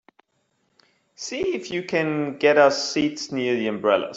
[1.13, 4.09] See if you can get us seats near the umbrellas.